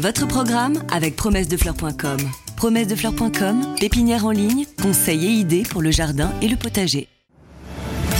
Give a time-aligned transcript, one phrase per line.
[0.00, 2.18] Votre programme avec promessedefleurs.com.
[2.56, 7.08] Promessedefleurs.com, pépinière en ligne, conseils et idées pour le jardin et le potager.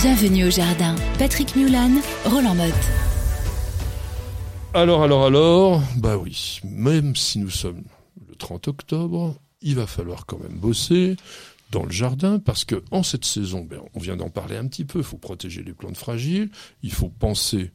[0.03, 0.97] Bienvenue au jardin.
[1.21, 1.93] Patrick Mulan,
[2.25, 2.75] Roland Motte.
[4.75, 7.85] Alors, alors, alors, bah oui, même si nous sommes
[8.29, 11.15] le 30 octobre, il va falloir quand même bosser
[11.71, 14.85] dans le jardin parce que en cette saison, ben, on vient d'en parler un petit
[14.85, 16.51] peu, il faut protéger les plantes fragiles,
[16.83, 17.71] il faut penser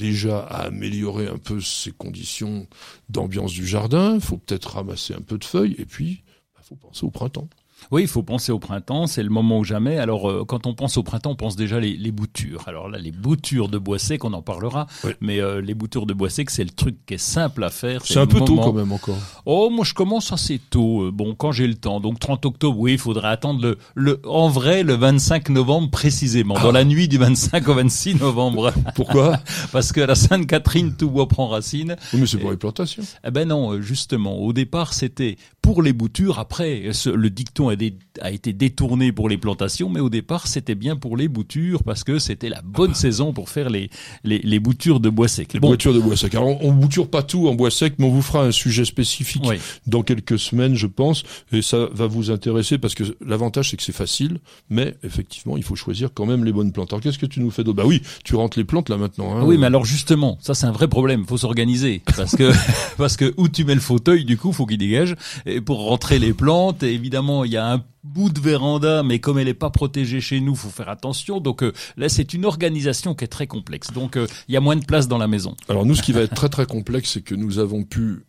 [0.00, 2.66] déjà à améliorer un peu ces conditions
[3.08, 6.24] d'ambiance du jardin, il faut peut-être ramasser un peu de feuilles et puis il
[6.56, 7.48] bah, faut penser au printemps.
[7.90, 9.98] Oui, il faut penser au printemps, c'est le moment ou jamais.
[9.98, 12.62] Alors, euh, quand on pense au printemps, on pense déjà les, les, boutures.
[12.66, 14.86] Alors là, les boutures de bois sec, on en parlera.
[15.20, 18.02] Mais euh, les boutures de bois sec, c'est le truc qui est simple à faire.
[18.04, 19.18] C'est un peu tôt quand même encore.
[19.46, 21.04] Oh, moi je commence assez tôt.
[21.04, 22.00] Euh, bon, quand j'ai le temps.
[22.00, 26.54] Donc 30 octobre, oui, il faudrait attendre le, le, en vrai, le 25 novembre précisément.
[26.54, 28.72] Dans la nuit du 25 au 26 novembre.
[28.94, 29.38] Pourquoi
[29.72, 31.96] Parce que la Sainte-Catherine, tout bois prend racine.
[32.12, 33.02] Oui, mais c'est pour les plantations.
[33.24, 34.38] Eh ben non, justement.
[34.38, 35.36] Au départ, c'était
[35.70, 36.40] pour les boutures.
[36.40, 41.16] Après, le dicton a, été détourné pour les plantations, mais au départ, c'était bien pour
[41.16, 43.88] les boutures parce que c'était la bonne saison pour faire les,
[44.24, 45.52] les, boutures de bois sec.
[45.52, 46.34] Les boutures de bois sec.
[46.34, 48.84] Alors, on, ne bouture pas tout en bois sec, mais on vous fera un sujet
[48.84, 49.44] spécifique
[49.86, 53.84] dans quelques semaines, je pense, et ça va vous intéresser parce que l'avantage, c'est que
[53.84, 54.40] c'est facile,
[54.70, 56.92] mais effectivement, il faut choisir quand même les bonnes plantes.
[56.92, 57.76] Alors, qu'est-ce que tu nous fais d'autre?
[57.76, 59.36] Bah oui, tu rentres les plantes là maintenant.
[59.36, 59.44] Hein.
[59.44, 61.24] Oui, mais alors justement, ça c'est un vrai problème.
[61.26, 62.50] Faut s'organiser parce que
[62.98, 65.14] parce que où tu mets le fauteuil, du coup, faut qu'il dégage.
[65.46, 69.38] Et pour rentrer les plantes, évidemment, il y a un bout de véranda, mais comme
[69.38, 71.40] elle n'est pas protégée chez nous, faut faire attention.
[71.40, 73.92] Donc euh, là, c'est une organisation qui est très complexe.
[73.92, 75.56] Donc euh, il y a moins de place dans la maison.
[75.68, 78.24] Alors nous, ce qui va être très très complexe, c'est que nous avons pu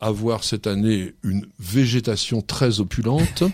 [0.00, 3.44] avoir cette année une végétation très opulente.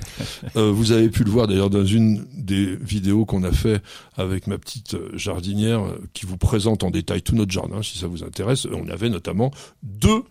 [0.57, 3.83] Euh, vous avez pu le voir d'ailleurs dans une des vidéos qu'on a fait
[4.17, 8.25] avec ma petite jardinière qui vous présente en détail tout notre jardin, si ça vous
[8.25, 8.67] intéresse.
[8.73, 10.25] On avait notamment deux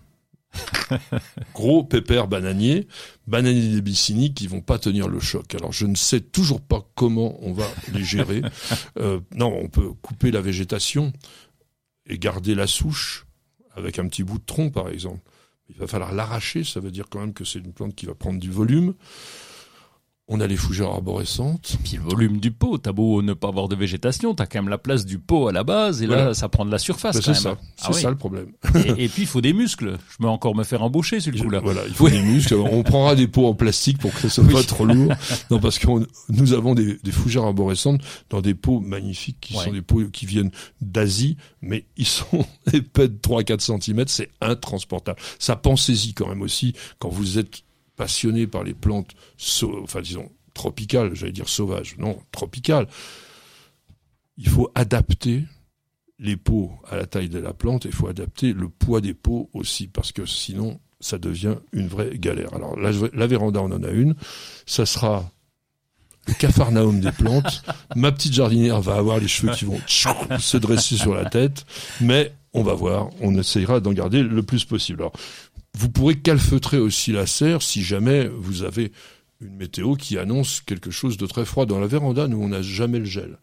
[1.54, 2.88] Gros pépères bananiers,
[3.28, 5.56] bananiers des Bicini qui vont pas tenir le choc.
[5.56, 8.42] Alors je ne sais toujours pas comment on va les gérer.
[8.98, 11.14] Euh, non, on peut couper la végétation
[12.08, 13.26] et garder la souche
[13.76, 15.22] avec un petit bout de tronc par exemple.
[15.70, 18.16] Il va falloir l'arracher, ça veut dire quand même que c'est une plante qui va
[18.16, 18.94] prendre du volume.
[20.32, 21.78] On a les fougères arborescentes.
[21.84, 24.70] Puis le volume du pot, t'as beau ne pas avoir de végétation, t'as quand même
[24.70, 27.16] la place du pot à la base, et là, ça prend de la surface.
[27.16, 28.52] Ben, c'est ça, ah c'est ça le problème.
[28.98, 29.98] Et, puis il faut des muscles.
[30.08, 31.62] Je vais encore me faire embaucher sur le coup-là.
[31.64, 32.54] Voilà, il faut des muscles.
[32.54, 35.14] On prendra des pots en plastique pour que ça soit pas trop lourd.
[35.50, 35.88] Non, parce que
[36.30, 40.28] nous avons des, des, fougères arborescentes dans des pots magnifiques qui sont des pots qui
[40.28, 45.20] viennent d'Asie, mais ils sont épais de 3-4 cm, c'est intransportable.
[45.40, 47.64] Ça pensez-y quand même aussi quand vous êtes
[48.00, 49.14] passionné par les plantes,
[49.84, 52.88] enfin disons tropicales, j'allais dire sauvages, non, tropicales,
[54.38, 55.44] il faut adapter
[56.18, 59.14] les pots à la taille de la plante et il faut adapter le poids des
[59.14, 62.54] pots aussi parce que sinon ça devient une vraie galère.
[62.54, 64.16] Alors la, la véranda on en a une,
[64.66, 65.30] ça sera
[66.26, 67.64] le cafarnaum des plantes.
[67.98, 71.66] Ma petite jardinière va avoir les cheveux qui vont se dresser sur la tête,
[72.00, 75.02] mais on va voir, on essayera d'en garder le plus possible.
[75.02, 75.14] Alors,
[75.78, 78.92] vous pourrez calfeutrer aussi la serre si jamais vous avez
[79.42, 81.66] une météo qui annonce quelque chose de très froid.
[81.66, 83.38] Dans la véranda, nous, on n'a jamais le gel.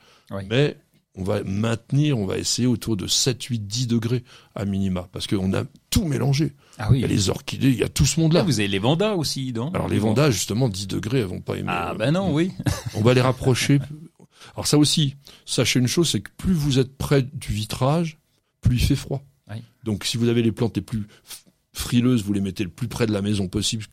[0.48, 0.76] Mais
[1.14, 4.22] on va maintenir, on va essayer autour de 7, 8, 10 degrés
[4.54, 6.52] à minima, parce qu'on a tout mélangé.
[6.78, 6.98] Ah oui.
[6.98, 8.40] Il y a les orchidées, il y a tout ce monde-là.
[8.40, 11.40] Ah, vous avez les vandas aussi, non Alors les vandas, justement, 10 degrés, elles vont
[11.40, 11.70] pas aimer.
[11.70, 12.52] Ah ben non, oui.
[12.94, 13.78] on va les rapprocher.
[14.54, 15.16] Alors ça aussi,
[15.46, 18.18] sachez une chose, c'est que plus vous êtes près du vitrage,
[18.60, 19.24] plus il fait froid.
[19.84, 21.06] Donc si vous avez les plantes les plus
[21.78, 23.84] frileuses, vous les mettez le plus près de la maison possible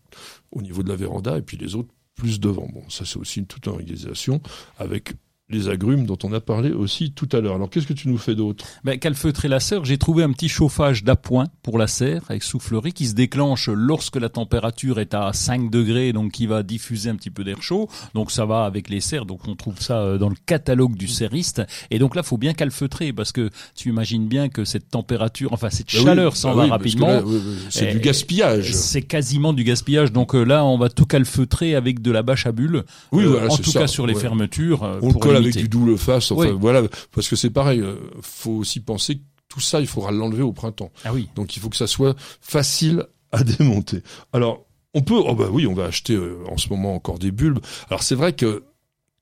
[0.52, 2.68] au niveau de la véranda, et puis les autres plus devant.
[2.68, 4.42] Bon, ça c'est aussi une toute organisation
[4.78, 5.14] avec
[5.54, 7.56] les agrumes dont on a parlé aussi tout à l'heure.
[7.56, 8.66] Alors qu'est-ce que tu nous fais d'autre?
[8.84, 12.94] Ben, Calfeutrer la serre, j'ai trouvé un petit chauffage d'appoint pour la serre avec soufflerie
[12.94, 17.16] qui se déclenche lorsque la température est à 5 degrés, donc qui va diffuser un
[17.16, 17.90] petit peu d'air chaud.
[18.14, 21.08] Donc ça va avec les serres, donc on trouve ça euh, dans le catalogue du
[21.08, 21.62] serriste.
[21.92, 25.70] Et donc là, faut bien calfeutrer parce que tu imagines bien que cette température, enfin
[25.70, 27.22] cette ah chaleur s'en bah va rapidement.
[27.70, 28.74] c'est du gaspillage.
[28.74, 30.12] C'est quasiment du gaspillage.
[30.12, 32.84] Donc euh, là, on va tout calfeutrer avec de la bâche à bulles.
[33.12, 34.84] Oui, euh, en tout cas sur les fermetures.
[35.02, 36.32] On pour colle avec du double face.
[36.32, 37.80] Enfin, voilà, parce que c'est pareil.
[37.80, 40.92] Euh, faut aussi penser que tout ça, il faudra l'enlever au printemps.
[41.04, 41.30] Ah oui.
[41.36, 44.02] Donc il faut que ça soit facile à démonter.
[44.32, 47.32] Alors on peut, oh bah oui, on va acheter euh, en ce moment encore des
[47.32, 47.60] bulbes.
[47.90, 48.64] Alors c'est vrai que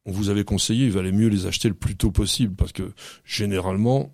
[0.05, 2.91] on vous avait conseillé, il valait mieux les acheter le plus tôt possible parce que
[3.23, 4.13] généralement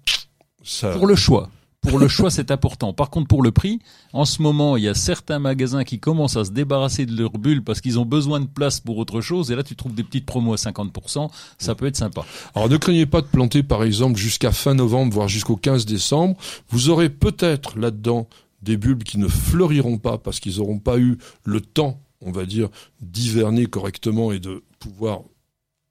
[0.64, 0.92] ça.
[0.92, 1.50] Pour le choix
[1.88, 2.94] pour le choix, c'est important.
[2.94, 3.80] Par contre, pour le prix,
[4.14, 7.38] en ce moment, il y a certains magasins qui commencent à se débarrasser de leurs
[7.38, 9.52] bulles parce qu'ils ont besoin de place pour autre chose.
[9.52, 11.30] Et là, tu trouves des petites promos à 50%.
[11.58, 12.26] Ça peut être sympa.
[12.56, 16.38] Alors, ne craignez pas de planter, par exemple, jusqu'à fin novembre, voire jusqu'au 15 décembre.
[16.70, 18.28] Vous aurez peut-être là-dedans
[18.62, 22.46] des bulbes qui ne fleuriront pas parce qu'ils n'auront pas eu le temps, on va
[22.46, 22.70] dire,
[23.02, 25.22] d'hiverner correctement et de pouvoir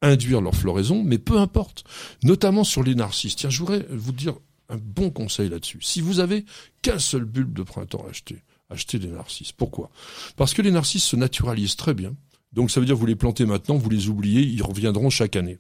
[0.03, 1.85] induire leur floraison, mais peu importe,
[2.23, 3.37] notamment sur les narcisses.
[3.37, 4.35] Tiens, je voudrais vous dire
[4.69, 5.79] un bon conseil là-dessus.
[5.83, 6.45] Si vous avez
[6.83, 9.53] qu'un seul bulbe de printemps à acheter, achetez des narcisses.
[9.53, 9.91] Pourquoi?
[10.37, 12.15] Parce que les narcisses se naturalisent très bien.
[12.53, 15.37] Donc ça veut dire que vous les plantez maintenant, vous les oubliez, ils reviendront chaque
[15.37, 15.59] année.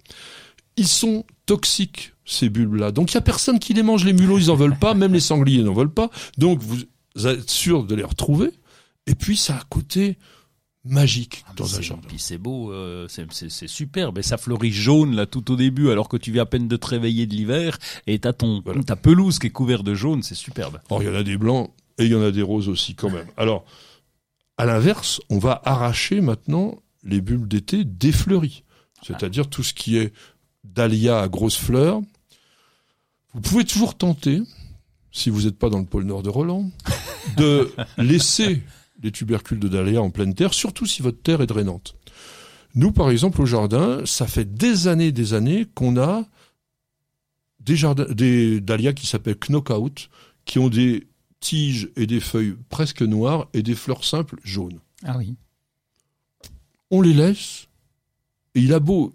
[0.77, 2.93] Ils sont toxiques, ces bulbes-là.
[2.93, 4.05] Donc il y a personne qui les mange.
[4.05, 6.11] Les mulots, ils en veulent pas, même les sangliers n'en veulent pas.
[6.39, 6.79] Donc vous
[7.27, 8.51] êtes sûr de les retrouver.
[9.07, 10.19] Et puis ça a coûté
[10.87, 12.03] magique ah, dans un jardin.
[12.07, 14.19] Puis c'est beau, euh, c'est superbe.
[14.19, 16.77] Et ça fleurit jaune là tout au début, alors que tu viens à peine de
[16.77, 20.35] te réveiller de l'hiver et t'as ton ta pelouse qui est couverte de jaune, c'est
[20.35, 20.81] superbe.
[20.91, 22.95] Alors il y en a des blancs et il y en a des roses aussi
[22.95, 23.27] quand même.
[23.37, 23.65] Alors
[24.59, 28.65] à l'inverse, on va arracher maintenant les bulbes d'été défleuries,
[29.03, 30.13] c'est-à-dire tout ce qui est
[30.65, 32.01] dahlia à grosses fleurs.
[33.35, 34.41] Vous pouvez toujours tenter,
[35.13, 36.71] si vous n'êtes pas dans le pôle nord de Roland,
[37.37, 38.63] de laisser
[39.03, 41.97] les tubercules de dahlia en pleine terre, surtout si votre terre est drainante.
[42.75, 46.25] Nous, par exemple, au jardin, ça fait des années, des années qu'on a
[47.61, 50.09] des, jardins, des dahlias qui s'appellent knockout,
[50.45, 51.07] qui ont des
[51.41, 54.81] tiges et des feuilles presque noires et des fleurs simples jaunes.
[55.05, 55.37] Ah oui.
[56.91, 57.67] On les laisse,
[58.55, 59.15] et il a beau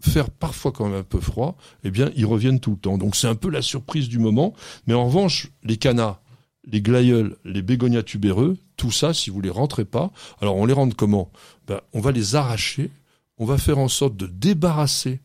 [0.00, 2.98] faire parfois quand même un peu froid, eh bien, ils reviennent tout le temps.
[2.98, 4.54] Donc c'est un peu la surprise du moment.
[4.86, 6.22] Mais en revanche, les canards,
[6.64, 10.10] les glaïeuls, les bégonias tubéreux, tout ça, si vous les rentrez pas,
[10.40, 11.30] alors on les rentre comment?
[11.66, 12.90] Ben, On va les arracher,
[13.38, 15.20] on va faire en sorte de débarrasser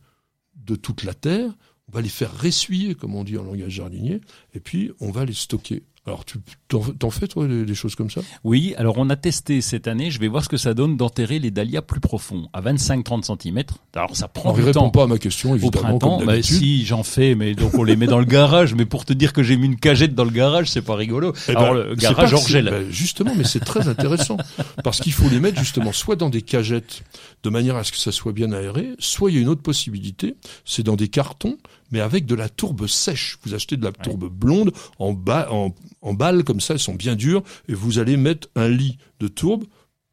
[0.55, 1.51] de toute la terre,
[1.87, 4.21] on va les faire ressuyer, comme on dit en langage jardinier,
[4.53, 5.83] et puis on va les stocker.
[6.09, 8.21] Alors, tu t'en fais, toi, des, choses comme ça?
[8.43, 11.37] Oui, alors on a testé cette année, je vais voir ce que ça donne d'enterrer
[11.37, 13.63] les dahlias plus profonds, à 25-30 cm.
[13.93, 14.89] Alors, ça prend du temps.
[14.89, 15.67] pas à ma question, évidemment.
[15.67, 18.73] Au printemps, bah, si, j'en fais, mais donc on les met dans le garage.
[18.73, 21.31] Mais pour te dire que j'ai mis une cagette dans le garage, c'est pas rigolo.
[21.47, 22.65] Eh alors, ben, le garage Orgel.
[22.65, 24.37] Ben, justement, mais c'est très intéressant.
[24.83, 27.03] parce qu'il faut les mettre, justement, soit dans des cagettes,
[27.43, 29.61] de manière à ce que ça soit bien aéré, soit il y a une autre
[29.61, 30.35] possibilité,
[30.65, 31.57] c'est dans des cartons,
[31.91, 33.37] mais avec de la tourbe sèche.
[33.43, 36.95] Vous achetez de la tourbe blonde en, bas, en, en balles comme ça, elles sont
[36.95, 39.65] bien dures, et vous allez mettre un lit de tourbe,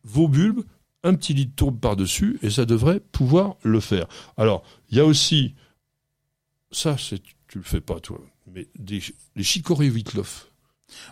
[0.04, 0.62] vos bulbes,
[1.02, 4.06] un petit lit de tourbe par-dessus, et ça devrait pouvoir le faire.
[4.36, 5.54] Alors, il y a aussi,
[6.70, 8.20] ça, c'est, tu le fais pas toi,
[8.52, 9.02] mais des,
[9.36, 10.50] les chicorées Wittloff.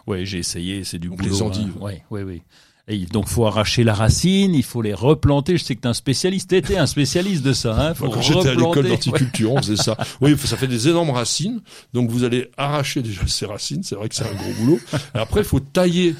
[0.07, 1.29] Ouais, j'ai essayé, c'est du boulot.
[1.29, 1.77] Les endives.
[1.83, 2.43] Ouais, ouais, ouais.
[2.87, 5.57] Et donc faut arracher la racine, il faut les replanter.
[5.57, 7.75] Je sais que tu es un spécialiste, t'étais un spécialiste de ça.
[7.81, 9.97] Hein faut Quand j'étais à l'école d'horticulture, on faisait ça.
[10.21, 11.63] Oui, ça fait des énormes racines.
[11.95, 13.83] Donc vous allez arracher déjà ces racines.
[13.83, 14.81] C'est vrai que c'est un gros boulot.
[15.15, 16.15] Et après, il faut tailler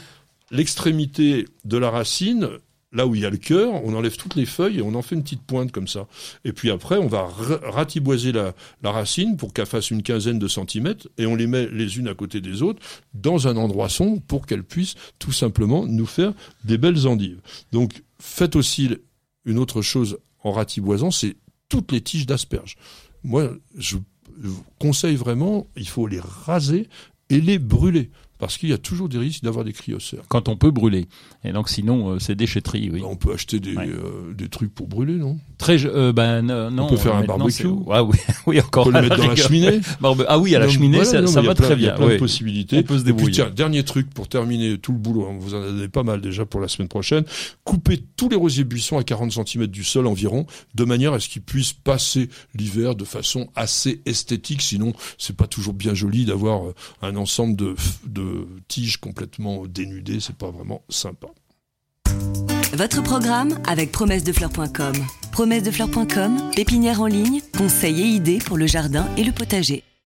[0.51, 2.49] l'extrémité de la racine
[2.95, 5.03] là où il y a le cœur, on enlève toutes les feuilles et on en
[5.03, 6.07] fait une petite pointe comme ça.
[6.45, 7.29] Et puis après, on va
[7.65, 11.99] ratiboiser la, racine pour qu'elle fasse une quinzaine de centimètres et on les met les
[11.99, 12.81] unes à côté des autres
[13.13, 16.33] dans un endroit sombre pour qu'elles puissent tout simplement nous faire
[16.65, 17.41] des belles endives.
[17.73, 18.91] Donc faites aussi
[19.45, 21.37] une autre chose en ratiboisant, c'est
[21.69, 22.77] toutes les tiges d'asperges.
[23.25, 23.97] Moi, je
[24.79, 26.89] conseille vraiment, il faut les raser
[27.31, 30.23] et les brûler parce qu'il y a toujours des risques d'avoir des cryocères.
[30.29, 31.07] Quand on peut brûler.
[31.45, 33.03] Et donc sinon, euh, c'est déchetterie, oui.
[33.05, 35.39] On peut acheter des, euh, des trucs pour brûler, non?
[35.57, 36.85] Très, euh, ben non.
[36.85, 37.69] On peut faire un barbecue.
[37.91, 38.89] Ah oui, oui encore.
[38.89, 39.81] On peut le mettre dans la cheminée.
[40.29, 41.77] ah oui, à la cheminée, ça, va très bien.
[41.77, 42.79] Il y a plein de possibilités.
[42.79, 43.29] On peut se débrouiller.
[43.29, 45.29] Et puis, tiens, dernier truc pour terminer tout le boulot.
[45.29, 47.25] Hein, vous en avez pas mal déjà pour la semaine prochaine.
[47.63, 51.29] Coupez tous les rosiers buissons à 40 cm du sol environ, de manière à ce
[51.29, 54.61] qu'ils puissent passer l'hiver de façon assez esthétique.
[54.61, 56.63] Sinon, c'est pas toujours bien joli d'avoir
[57.01, 57.75] un ensemble de,
[58.07, 58.34] de
[58.69, 60.21] tiges complètement dénudées.
[60.21, 61.29] C'est pas vraiment sympa.
[62.75, 64.95] Votre programme avec promessedefleurs.com.
[65.33, 69.85] Promessedefleurs.com, pépinière en ligne, conseils et idées pour le jardin et le potager.